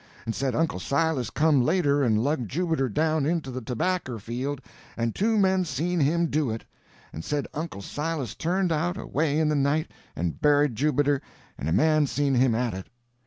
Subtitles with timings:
[0.25, 4.59] And said Uncle Silas come later and lugged Jubiter down into the tobacker field,
[4.97, 6.63] and two men seen him do it.
[7.13, 11.21] And said Uncle Silas turned out, away in the night, and buried Jubiter,
[11.55, 12.87] and a man seen him at it.